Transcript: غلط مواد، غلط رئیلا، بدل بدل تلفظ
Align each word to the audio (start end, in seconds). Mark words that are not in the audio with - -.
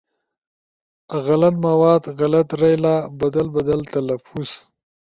غلط 1.25 1.55
مواد، 1.65 2.03
غلط 2.19 2.47
رئیلا، 2.61 2.95
بدل 3.21 3.47
بدل 3.57 3.79
تلفظ 3.93 4.49